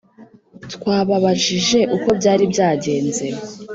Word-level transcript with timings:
Twababajije 0.73 1.79
uko 1.95 2.09
byari 2.19 2.43
byagenze 2.51 3.25